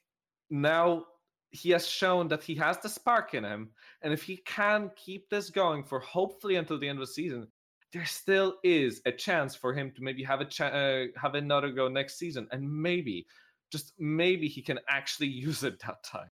[0.50, 1.04] now
[1.50, 3.70] he has shown that he has the spark in him,
[4.02, 7.46] and if he can keep this going for hopefully until the end of the season,
[7.92, 11.70] there still is a chance for him to maybe have a cha- uh, have another
[11.70, 13.26] go next season, and maybe,
[13.70, 16.28] just maybe, he can actually use it that time.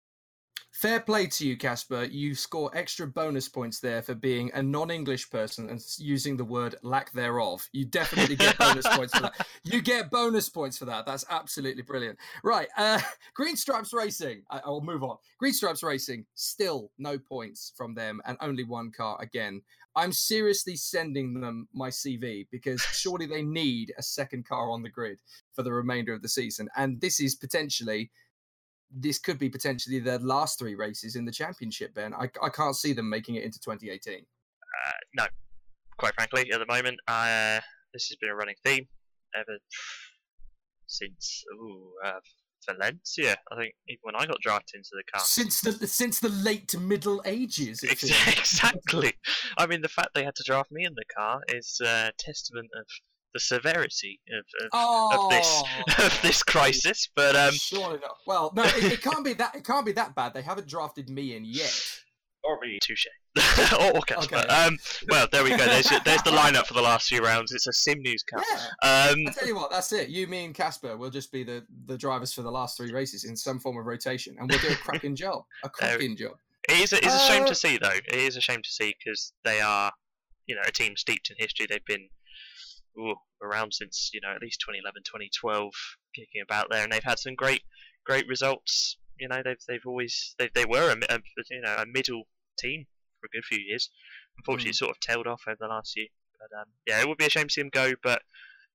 [0.79, 2.05] Fair play to you, Casper.
[2.05, 6.75] You score extra bonus points there for being a non-English person and using the word
[6.83, 7.67] lack thereof.
[7.73, 9.45] You definitely get bonus points for that.
[9.65, 11.05] You get bonus points for that.
[11.05, 12.17] That's absolutely brilliant.
[12.45, 13.01] Right, uh,
[13.33, 14.43] Green Stripes Racing.
[14.49, 15.17] I, I'll move on.
[15.37, 16.25] Green Stripes Racing.
[16.35, 19.61] Still no points from them, and only one car again.
[19.97, 24.89] I'm seriously sending them my CV because surely they need a second car on the
[24.89, 25.17] grid
[25.51, 28.11] for the remainder of the season, and this is potentially
[28.91, 32.13] this could be potentially their last three races in the championship, Ben.
[32.13, 34.15] I, I can't see them making it into 2018.
[34.15, 35.25] Uh, no,
[35.97, 37.59] quite frankly, at the moment, uh,
[37.93, 38.87] this has been a running theme
[39.35, 39.57] ever
[40.87, 42.19] since ooh, uh,
[42.67, 43.35] Valencia.
[43.51, 45.21] I think even when I got drafted into the car.
[45.23, 47.83] Since the since the late to middle ages.
[47.83, 49.13] exactly.
[49.57, 52.69] I mean, the fact they had to draft me in the car is a testament
[52.75, 52.85] of
[53.33, 55.25] the severity of, of, oh.
[55.25, 55.63] of this
[56.05, 57.09] of this crisis.
[57.15, 58.17] But um, surely not.
[58.25, 59.55] Well, no, it, it, can't be that.
[59.55, 60.33] It can't be that bad.
[60.33, 61.73] They haven't drafted me in yet.
[62.41, 63.05] Or me, touche.
[63.73, 64.37] or, or Casper.
[64.37, 64.47] Okay.
[64.47, 64.77] Um,
[65.09, 65.57] well, there we go.
[65.57, 67.51] There's there's the lineup for the last few rounds.
[67.51, 68.45] It's a sim news cap.
[68.49, 69.11] Yeah.
[69.11, 70.07] Um, I tell you what, that's it.
[70.07, 73.25] You, me, and Casper will just be the the drivers for the last three races
[73.25, 75.43] in some form of rotation, and we'll do a cracking job.
[75.65, 76.37] A cracking job.
[76.69, 76.93] It is.
[76.93, 77.89] A, it's a shame to uh, see, though.
[77.89, 79.91] It is a shame to see because they are,
[80.47, 81.67] you know, a team steeped in history.
[81.69, 82.07] They've been
[82.99, 85.71] ooh, around since you know at least 2011, 2012,
[86.15, 87.61] kicking about there, and they've had some great,
[88.05, 88.97] great results.
[89.19, 92.23] You know, they've they've always they they were a, a you know a middle
[92.57, 92.85] team
[93.19, 93.89] for a good few years.
[94.37, 94.75] Unfortunately, mm.
[94.75, 96.07] sort of tailed off over the last year.
[96.39, 98.21] But um, yeah, it would be a shame to see them go, but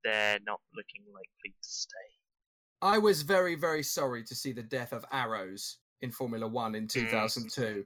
[0.04, 1.96] they're not looking likely to stay.
[2.82, 6.86] I was very, very sorry to see the death of Arrows in Formula One in
[6.86, 7.62] 2002.
[7.62, 7.84] Mm.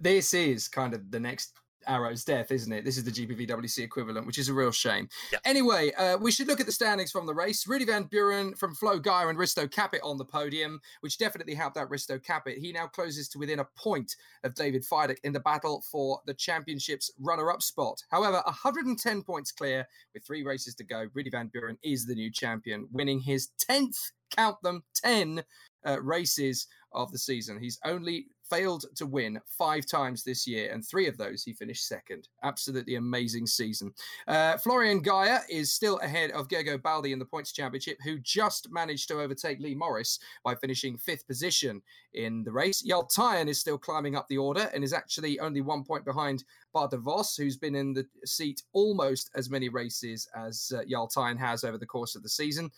[0.00, 1.52] This is kind of the next
[1.86, 2.84] Arrow's death, isn't it?
[2.84, 5.08] This is the GPVWC equivalent, which is a real shame.
[5.32, 5.40] Yep.
[5.44, 7.66] Anyway, uh, we should look at the standings from the race.
[7.66, 11.76] Rudy Van Buren from Flo Geyer and Risto Capit on the podium, which definitely helped
[11.76, 12.58] out Risto Capit.
[12.58, 16.34] He now closes to within a point of David Fidek in the battle for the
[16.34, 18.02] championship's runner-up spot.
[18.10, 21.06] However, 110 points clear with three races to go.
[21.14, 25.44] Rudy Van Buren is the new champion, winning his 10th, count them, 10
[25.86, 27.58] uh, races of the season.
[27.60, 31.86] He's only failed to win five times this year, and three of those he finished
[31.86, 32.28] second.
[32.42, 33.94] Absolutely amazing season.
[34.26, 38.70] Uh, Florian Geyer is still ahead of Gergo Baldi in the points championship, who just
[38.70, 41.80] managed to overtake Lee Morris by finishing fifth position
[42.14, 42.82] in the race.
[42.82, 46.44] Jarl Tyen is still climbing up the order and is actually only one point behind
[46.72, 46.92] Bart
[47.36, 51.78] who's been in the seat almost as many races as uh, Jarl Tyen has over
[51.78, 52.70] the course of the season.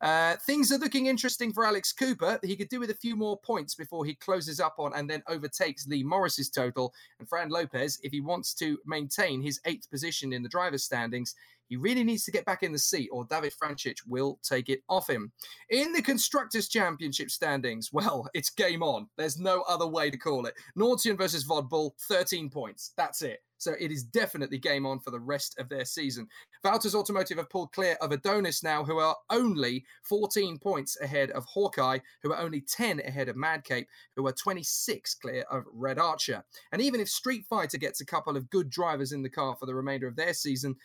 [0.00, 2.38] Uh, things are looking interesting for Alex Cooper.
[2.42, 5.22] He could do with a few more points before he closes up on and then
[5.28, 6.92] overtakes Lee Morris's total.
[7.18, 11.34] And Fran Lopez, if he wants to maintain his eighth position in the driver's standings,
[11.68, 14.82] he really needs to get back in the seat, or David Frančić will take it
[14.88, 15.32] off him.
[15.70, 19.08] In the Constructors' Championship standings, well, it's game on.
[19.16, 20.54] There's no other way to call it.
[20.78, 22.92] Nortjen versus Vodbull, 13 points.
[22.96, 23.42] That's it.
[23.66, 26.28] So it is definitely game on for the rest of their season.
[26.64, 31.44] Valters Automotive have pulled clear of Adonis now, who are only 14 points ahead of
[31.46, 36.44] Hawkeye, who are only 10 ahead of Madcape, who are 26 clear of Red Archer.
[36.70, 39.66] And even if Street Fighter gets a couple of good drivers in the car for
[39.66, 40.76] the remainder of their season,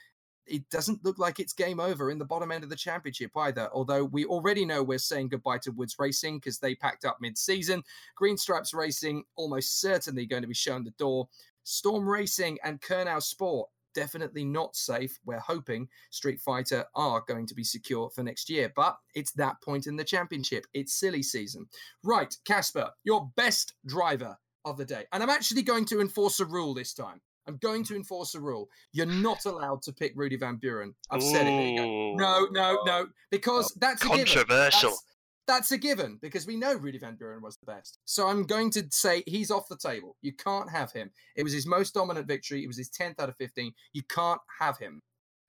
[0.46, 3.70] it doesn't look like it's game over in the bottom end of the championship either.
[3.74, 7.38] Although we already know we're saying goodbye to Woods Racing because they packed up mid
[7.38, 7.84] season.
[8.16, 11.28] Green Stripes Racing almost certainly going to be shown the door.
[11.64, 15.20] Storm Racing and Kernow Sport definitely not safe.
[15.26, 19.62] We're hoping Street Fighter are going to be secure for next year, but it's that
[19.62, 20.66] point in the championship.
[20.74, 21.68] It's silly season.
[22.04, 25.06] Right, Casper, your best driver of the day.
[25.12, 27.22] And I'm actually going to enforce a rule this time.
[27.52, 28.70] I'm going to enforce a rule.
[28.94, 30.96] You're not allowed to pick Rudy Van Buren.
[31.10, 31.32] I've Ooh.
[31.32, 31.76] said it.
[32.16, 34.92] No, no, no, because that's controversial.
[34.92, 35.04] That's,
[35.48, 38.00] that's, a given because we know Rudy Van Buren was the best.
[38.06, 40.16] So I'm going to say he's off the table.
[40.22, 41.12] You can't have him.
[41.36, 42.64] It was his most dominant victory.
[42.64, 43.74] It was his 10th out of 15.
[43.92, 45.02] You can't have him.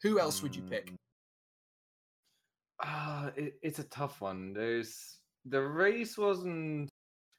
[0.03, 0.93] Who else would you pick?
[2.83, 4.53] Uh, it, it's a tough one.
[4.53, 6.88] There's the race wasn't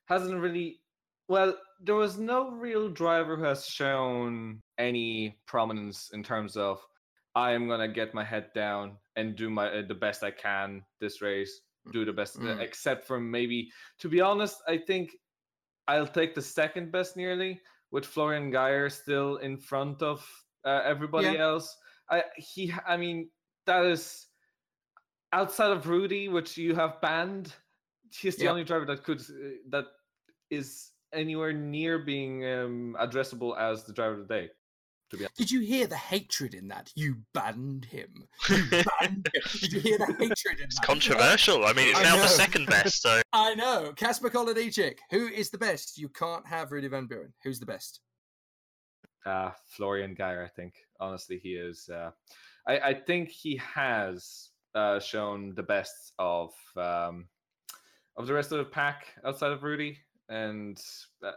[0.08, 0.80] hasn't really
[1.28, 6.82] well, there was no real driver who has shown any prominence in terms of
[7.36, 10.84] I am gonna get my head down and do my uh, the best I can
[11.00, 12.60] this race, do the best, uh, mm.
[12.60, 13.70] except for maybe.
[14.00, 15.12] To be honest, I think
[15.88, 17.60] I'll take the second best nearly
[17.92, 20.26] with Florian Geyer still in front of
[20.66, 21.44] uh, everybody yeah.
[21.44, 21.76] else.
[22.10, 23.30] I he, I mean
[23.66, 24.28] that is
[25.32, 27.54] outside of Rudy, which you have banned.
[28.12, 29.86] He's the only driver that could uh, that
[30.52, 34.50] is anywhere near being um, addressable as the driver of the day.
[35.12, 35.36] To be honest.
[35.38, 36.92] Did you hear the hatred in that?
[36.96, 38.24] You banned him.
[38.50, 39.42] You banned him.
[39.60, 40.86] Did you hear the hatred in It's that?
[40.86, 41.66] controversial.
[41.66, 42.22] I mean, it's I now know.
[42.24, 43.94] the second best, so I know.
[43.96, 44.98] Casper Kolodicic.
[45.12, 45.98] Who is the best?
[45.98, 47.34] You can't have Rudy Van Buren.
[47.44, 48.00] Who's the best?
[49.26, 50.74] Uh, Florian Geyer, I think.
[51.00, 51.88] Honestly, he is.
[51.94, 52.12] Uh,
[52.68, 57.28] I, I think he has uh, shown the best of um,
[58.18, 59.98] of the rest of the pack outside of Rudy,
[60.30, 60.82] and
[61.26, 61.32] uh,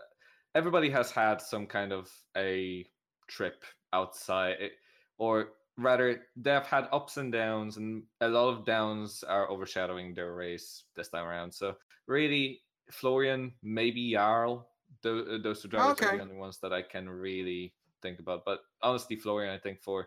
[0.54, 2.86] everybody has had some kind of a
[3.28, 4.72] trip outside, it,
[5.18, 10.34] or rather, they've had ups and downs, and a lot of downs are overshadowing their
[10.34, 11.52] race this time around.
[11.52, 11.74] So,
[12.06, 14.68] really, Florian, maybe Jarl,
[15.02, 18.44] tho- those two drivers are the only ones that I can really think about.
[18.44, 20.06] But honestly, Florian, I think for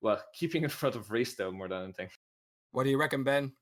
[0.00, 2.08] well, keeping in front of race though more than anything.
[2.72, 3.52] What do you reckon, Ben?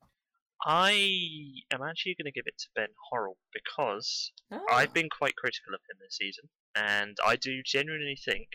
[0.64, 5.36] I am actually going to give it to Ben Horrell because Ah, I've been quite
[5.36, 8.48] critical of him this season, and I do genuinely think,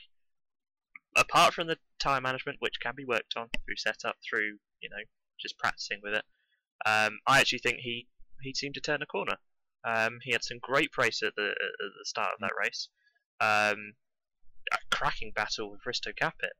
[1.15, 5.03] apart from the time management, which can be worked on through setup, through you know
[5.39, 6.25] just practicing with it,
[6.85, 8.07] um, I actually think he
[8.41, 9.35] he seemed to turn a corner.
[9.85, 12.89] Um, he had some great pace at the at the start of that race.
[13.39, 13.93] Um,
[14.71, 16.53] a cracking battle with Risto Kappet,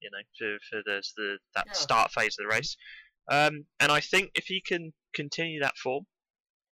[0.00, 1.72] you know, for for the, the that Yeah.
[1.72, 2.76] start phase of the race.
[3.28, 6.06] Um, and I think if he can continue that form,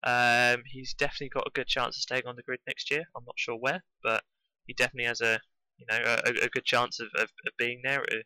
[0.04, 3.04] um, he's definitely got a good chance of staying on the grid next year.
[3.16, 4.24] I'm not sure where, but
[4.66, 5.39] he definitely has a
[5.78, 8.24] you know a, a good chance of, of, of being there at a,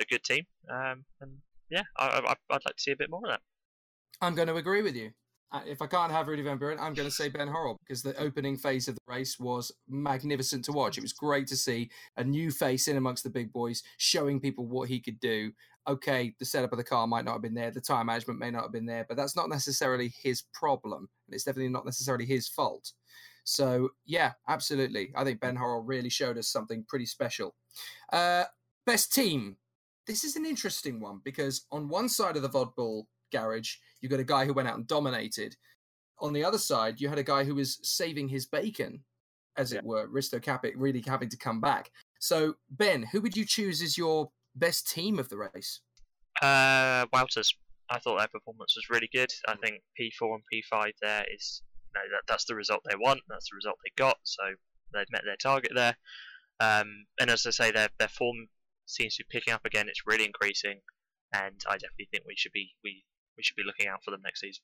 [0.00, 0.44] a good team.
[0.70, 1.32] Um, and
[1.70, 3.40] yeah, I, I, I'd like to see a bit more of that.
[4.20, 5.10] I'm going to agree with you.
[5.52, 8.02] Uh, If I can't have Rudy Van Buren, I'm going to say Ben Horrell because
[8.02, 10.98] the opening phase of the race was magnificent to watch.
[10.98, 14.66] It was great to see a new face in amongst the big boys, showing people
[14.66, 15.52] what he could do.
[15.88, 18.50] Okay, the setup of the car might not have been there, the tire management may
[18.50, 22.26] not have been there, but that's not necessarily his problem, and it's definitely not necessarily
[22.26, 22.92] his fault.
[23.44, 25.12] So yeah, absolutely.
[25.14, 27.54] I think Ben Horrell really showed us something pretty special.
[28.12, 28.44] Uh,
[28.84, 29.56] best team.
[30.08, 34.20] This is an interesting one because on one side of the Vodbull garage, you got
[34.20, 35.56] a guy who went out and dominated.
[36.18, 39.04] On the other side, you had a guy who was saving his bacon,
[39.56, 41.90] as it were, Risto Kappet really having to come back.
[42.18, 45.80] So, Ben, who would you choose as your best team of the race?
[46.40, 47.54] Uh, Wouters.
[47.88, 49.32] I thought their performance was really good.
[49.46, 51.62] I think P4 and P5 there is,
[51.94, 53.20] you know, that, that's the result they want.
[53.28, 54.16] That's the result they got.
[54.24, 54.42] So
[54.92, 55.96] they've met their target there.
[56.58, 58.48] Um, and as I say, their their form
[58.86, 59.88] seems to be picking up again.
[59.88, 60.80] It's really increasing,
[61.32, 63.04] and I definitely think we should be we
[63.36, 64.62] we should be looking out for them next season.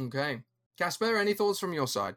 [0.00, 0.40] Okay.
[0.78, 2.16] Casper, any thoughts from your side?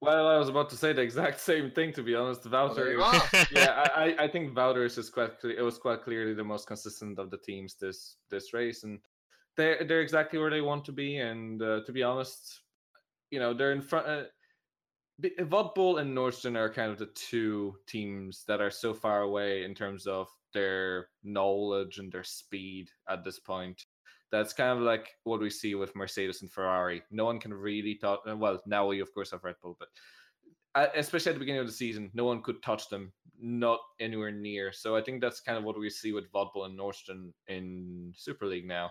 [0.00, 1.92] Well, I was about to say the exact same thing.
[1.92, 2.90] To be honest, Oh, there Wouter.
[2.92, 3.46] you are.
[3.52, 5.38] yeah, I, I- I think Wouters is quite.
[5.40, 8.98] Cle- it was quite clearly the most consistent of the teams this this race, and
[9.56, 11.18] they're they're exactly where they want to be.
[11.18, 12.62] And uh, to be honest,
[13.30, 14.06] you know, they're in front.
[14.08, 14.22] Uh,
[15.20, 19.62] B- Vodbull and Nordstrom are kind of the two teams that are so far away
[19.62, 23.84] in terms of their knowledge and their speed at this point.
[24.32, 27.02] That's kind of like what we see with Mercedes and Ferrari.
[27.10, 28.22] No one can really talk.
[28.26, 29.88] Well, now we of course have Red Bull, but
[30.74, 34.30] uh, especially at the beginning of the season, no one could touch them, not anywhere
[34.30, 34.72] near.
[34.72, 38.46] So I think that's kind of what we see with Vodbull and Nordstrom in Super
[38.46, 38.90] League now.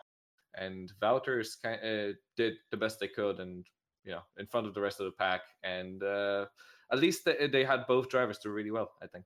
[0.56, 3.66] And Wouters kind uh, did the best they could, and
[4.04, 5.42] you know, in front of the rest of the pack.
[5.64, 6.46] And uh,
[6.92, 8.92] at least they, they had both drivers do really well.
[9.02, 9.26] I think.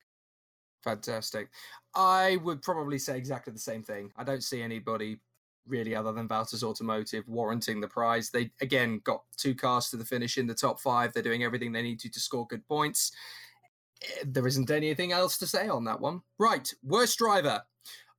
[0.83, 1.49] Fantastic.
[1.95, 4.11] I would probably say exactly the same thing.
[4.15, 5.19] I don't see anybody
[5.67, 8.29] really other than Valters Automotive warranting the prize.
[8.29, 11.13] They again got two cars to the finish in the top five.
[11.13, 13.11] They're doing everything they need to to score good points.
[14.03, 16.21] Eh, There isn't anything else to say on that one.
[16.37, 17.63] Right, worst driver.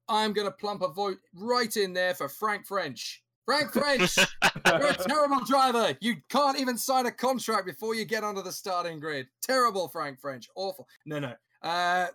[0.08, 3.22] I'm going to plump a vote right in there for Frank French.
[3.44, 5.96] Frank French, you're a terrible driver.
[6.00, 9.28] You can't even sign a contract before you get onto the starting grid.
[9.42, 10.48] Terrible, Frank French.
[10.56, 10.86] Awful.
[11.06, 11.32] No, no.
[11.62, 12.06] Uh,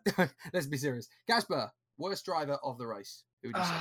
[0.54, 1.08] let's be serious.
[1.28, 3.24] Gasper, worst driver of the race.
[3.44, 3.74] Who would you say?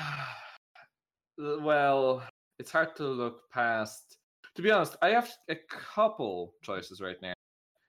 [1.41, 2.23] Well,
[2.59, 4.19] it's hard to look past.
[4.57, 7.33] To be honest, I have a couple choices right now.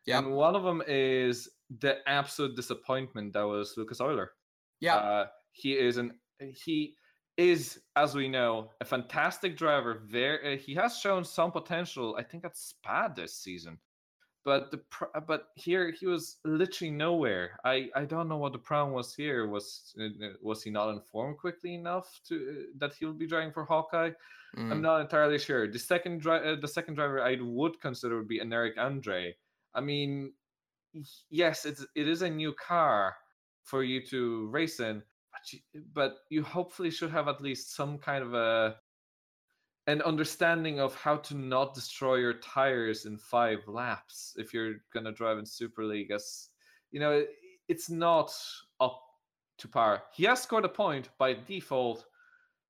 [0.06, 0.20] Yeah.
[0.20, 4.32] And one of them is the absolute disappointment that was Lucas Euler.
[4.80, 4.96] Yeah.
[4.96, 6.96] Uh, he is an he
[7.38, 10.02] is, as we know, a fantastic driver.
[10.06, 12.16] Very, uh, he has shown some potential.
[12.18, 13.78] I think at Spa this season,
[14.44, 17.58] but the pr- but here he was literally nowhere.
[17.64, 19.48] I I don't know what the problem was here.
[19.48, 23.52] Was uh, uh, was he not informed quickly enough to uh, that he'll be driving
[23.54, 24.12] for Hawkeye?
[24.58, 24.82] I'm Mm.
[24.82, 25.66] not entirely sure.
[25.72, 29.34] The second dri- uh, the second driver I would consider would be an Eric Andre.
[29.74, 30.34] I mean,
[31.30, 33.16] yes, it's it is a new car
[33.64, 35.60] for you to race in, but you,
[35.94, 38.76] but you hopefully should have at least some kind of a
[39.88, 45.12] an understanding of how to not destroy your tires in five laps if you're gonna
[45.12, 46.12] drive in Super League.
[46.12, 46.50] As
[46.92, 47.30] you know, it,
[47.68, 48.32] it's not
[48.80, 49.02] up
[49.58, 50.04] to par.
[50.14, 52.06] He has scored a point by default,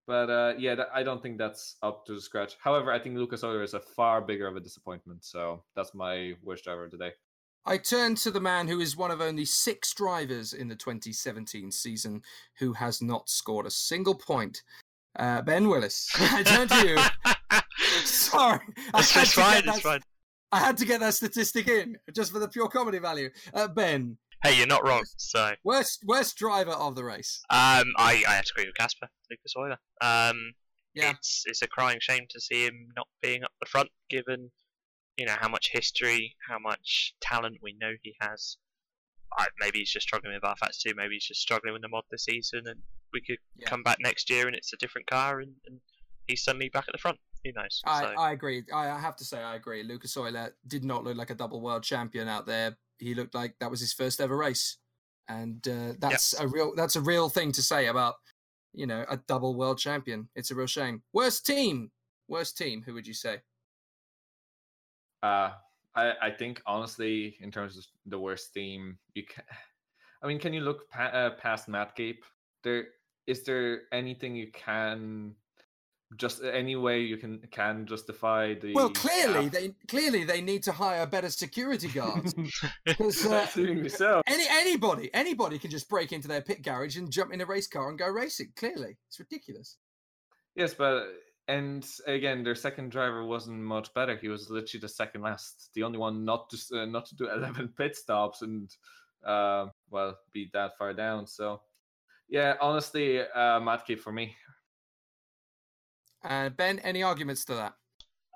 [0.07, 2.55] but uh, yeah, that, I don't think that's up to scratch.
[2.61, 5.23] However, I think Lucas Euler is a far bigger of a disappointment.
[5.23, 7.11] So that's my wish driver today.
[7.63, 11.71] I turn to the man who is one of only six drivers in the 2017
[11.71, 12.23] season
[12.57, 14.63] who has not scored a single point.
[15.17, 16.09] Uh, ben Willis.
[16.15, 17.61] I turn to you.
[18.05, 18.59] Sorry.
[18.93, 19.65] That's fine.
[19.65, 20.01] That's fine.
[20.51, 23.29] I had to get that statistic in just for the pure comedy value.
[23.53, 24.17] Uh, ben.
[24.43, 25.03] Hey, you're not wrong.
[25.17, 27.41] So worst worst driver of the race.
[27.51, 29.77] Um, I I have to agree with Casper, Lucas Euler.
[30.01, 30.53] Um,
[30.95, 34.49] yeah, it's it's a crying shame to see him not being up the front, given
[35.15, 38.57] you know how much history, how much talent we know he has.
[39.37, 40.93] I, maybe he's just struggling with rFactor too.
[40.97, 42.79] Maybe he's just struggling with the mod this season, and
[43.13, 43.67] we could yeah.
[43.67, 45.79] come back next year and it's a different car, and, and
[46.27, 47.17] he's suddenly back at the front.
[47.43, 47.81] Who knows?
[47.85, 48.13] I, so.
[48.17, 48.63] I agree.
[48.73, 49.83] I have to say I agree.
[49.83, 52.77] Lucas Euler did not look like a double world champion out there.
[52.99, 54.77] He looked like that was his first ever race,
[55.27, 56.43] and uh, that's yep.
[56.43, 58.15] a real that's a real thing to say about
[58.73, 60.29] you know a double world champion.
[60.35, 61.01] It's a real shame.
[61.13, 61.89] Worst team,
[62.27, 62.83] worst team.
[62.85, 63.41] Who would you say?
[65.23, 65.51] Uh,
[65.95, 69.43] I I think honestly, in terms of the worst team, you can.
[70.23, 72.23] I mean, can you look pa- uh, past Mad Cape?
[72.63, 72.89] There
[73.27, 75.35] is there anything you can
[76.17, 80.71] just any way you can can justify the well clearly they clearly they need to
[80.71, 82.33] hire better security guards.
[82.85, 83.45] Because uh,
[83.87, 84.21] so.
[84.27, 87.67] any anybody anybody can just break into their pit garage and jump in a race
[87.67, 88.97] car and go racing clearly.
[89.07, 89.77] It's ridiculous.
[90.55, 91.05] Yes but
[91.47, 94.17] and again their second driver wasn't much better.
[94.17, 97.31] He was literally the second last the only one not to uh, not to do
[97.33, 98.69] 11 pit stops and
[99.25, 101.61] uh, well be that far down so
[102.31, 104.35] yeah honestly uh Mad Cape for me
[106.23, 107.73] uh, ben, any arguments to that?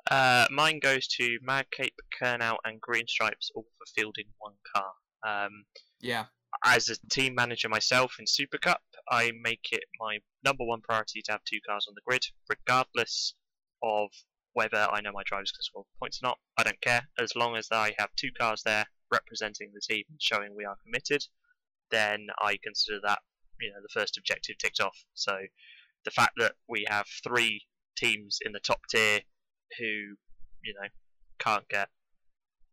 [0.09, 4.91] Uh, mine goes to Mad Cape, Kernow, and Green Stripes, all for fielding one car.
[5.25, 5.65] Um,
[5.99, 6.25] yeah.
[6.63, 11.21] As a team manager myself in Super Cup, I make it my number one priority
[11.23, 13.35] to have two cars on the grid, regardless
[13.83, 14.09] of
[14.53, 16.37] whether I know my drivers can score points or not.
[16.57, 17.07] I don't care.
[17.19, 20.77] As long as I have two cars there representing the team and showing we are
[20.83, 21.25] committed,
[21.91, 23.19] then I consider that
[23.61, 24.97] you know the first objective ticked off.
[25.13, 25.33] So
[26.03, 27.61] the fact that we have three
[27.97, 29.19] teams in the top tier
[29.79, 30.87] who, you know,
[31.39, 31.89] can't get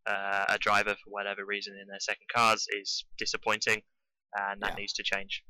[0.07, 3.83] uh, a driver for whatever reason in their second cars is disappointing,
[4.35, 4.77] and that yeah.
[4.77, 5.43] needs to change.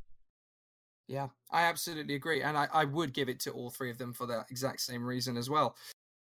[1.09, 4.13] Yeah, I absolutely agree, and I, I would give it to all three of them
[4.13, 5.77] for that exact same reason as well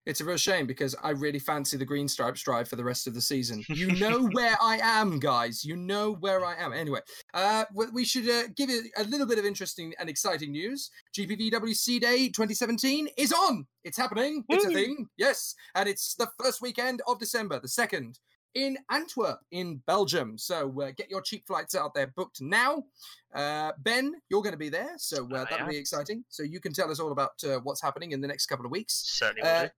[0.10, 3.06] it's a real shame because I really fancy the green stripes drive for the rest
[3.06, 3.64] of the season.
[3.70, 5.64] You know where I am, guys.
[5.64, 6.74] You know where I am.
[6.74, 7.02] Anyway,
[7.36, 10.90] uh, we should uh, give it a little bit of interesting and exciting news.
[11.16, 13.68] GPVWC Day 2017 is on.
[13.84, 14.44] It's happening.
[14.50, 15.06] It's a thing.
[15.18, 18.18] Yes, and it's the first weekend of December, the second
[18.56, 20.40] in Antwerp in Belgium.
[20.40, 22.84] So uh, get your cheap flights out there booked now.
[23.32, 26.24] Uh, ben, you're going to be there, so uh, that'll be exciting.
[26.30, 28.72] So you can tell us all about uh, what's happening in the next couple of
[28.72, 29.04] weeks.
[29.06, 29.70] Certainly will.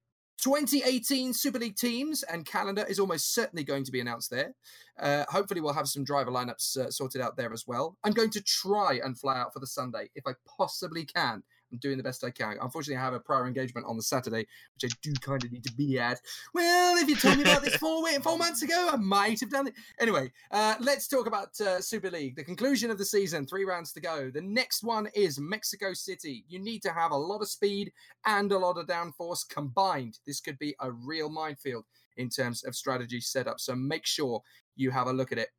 [0.41, 4.55] 2018 Super League teams and calendar is almost certainly going to be announced there.
[4.99, 7.95] Uh, hopefully, we'll have some driver lineups uh, sorted out there as well.
[8.03, 11.43] I'm going to try and fly out for the Sunday if I possibly can.
[11.71, 12.57] I'm doing the best I can.
[12.61, 15.63] Unfortunately, I have a prior engagement on the Saturday, which I do kind of need
[15.63, 16.19] to be at.
[16.53, 19.67] Well, if you told me about this four four months ago, I might have done
[19.67, 19.73] it.
[19.99, 22.35] Anyway, uh, let's talk about uh, Super League.
[22.35, 24.29] The conclusion of the season, three rounds to go.
[24.31, 26.45] The next one is Mexico City.
[26.47, 27.91] You need to have a lot of speed
[28.25, 30.19] and a lot of downforce combined.
[30.25, 31.85] This could be a real minefield
[32.17, 33.59] in terms of strategy setup.
[33.59, 34.41] So make sure
[34.75, 35.49] you have a look at it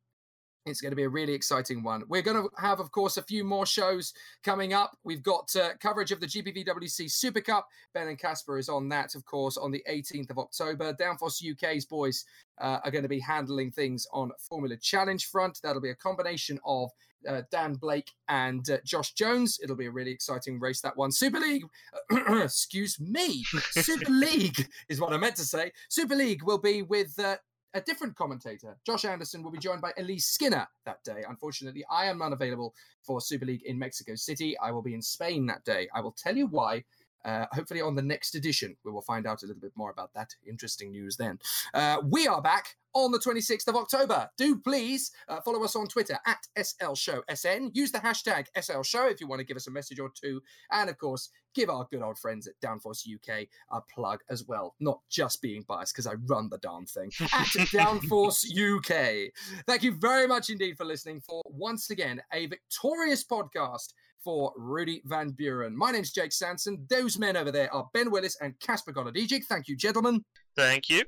[0.65, 2.03] it's going to be a really exciting one.
[2.07, 4.97] We're going to have, of course, a few more shows coming up.
[5.03, 7.67] We've got uh, coverage of the GPVWC Super Cup.
[7.93, 10.93] Ben and Casper is on that, of course, on the 18th of October.
[10.93, 12.25] Downforce UK's boys
[12.59, 15.59] uh, are going to be handling things on Formula Challenge front.
[15.63, 16.89] That'll be a combination of
[17.27, 19.59] uh, Dan Blake and uh, Josh Jones.
[19.61, 21.11] It'll be a really exciting race, that one.
[21.11, 21.63] Super League,
[22.11, 25.71] excuse me, Super League is what I meant to say.
[25.89, 27.37] Super League will be with uh,
[27.73, 28.77] a different commentator.
[28.85, 31.23] Josh Anderson will be joined by Elise Skinner that day.
[31.27, 34.57] Unfortunately, I am unavailable for Super League in Mexico City.
[34.59, 35.87] I will be in Spain that day.
[35.93, 36.83] I will tell you why.
[37.25, 40.13] Uh, hopefully, on the next edition, we will find out a little bit more about
[40.13, 40.35] that.
[40.47, 41.39] Interesting news then.
[41.73, 44.29] Uh, we are back on the 26th of October.
[44.37, 47.71] Do please uh, follow us on Twitter at SL Show SN.
[47.73, 50.41] Use the hashtag SL Show if you want to give us a message or two.
[50.71, 54.75] And of course, give our good old friends at Downforce UK a plug as well.
[54.79, 57.29] Not just being biased because I run the darn thing at
[57.73, 59.31] Downforce UK.
[59.65, 63.93] Thank you very much indeed for listening for once again a victorious podcast
[64.23, 65.75] for Rudy Van Buren.
[65.77, 66.85] My name's Jake Sanson.
[66.89, 69.45] Those men over there are Ben Willis and Casper Golodijic.
[69.45, 70.23] Thank you, gentlemen.
[70.55, 71.03] Thank you.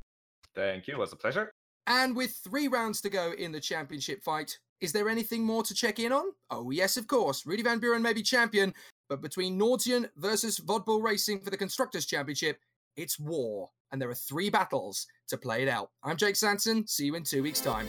[0.53, 0.95] Thank you.
[0.95, 1.51] It was a pleasure.
[1.87, 5.73] And with three rounds to go in the championship fight, Is there anything more to
[5.73, 6.25] check in on?
[6.49, 7.45] Oh, yes, of course.
[7.45, 8.73] Rudy Van Buren may be champion,
[9.09, 12.59] but between Nordian versus Vodbull Racing for the Constructors' Championship,
[12.97, 13.69] it's war.
[13.91, 15.91] And there are three battles to play it out.
[16.03, 16.85] I'm Jake Sanson.
[16.87, 17.87] See you in two weeks' time.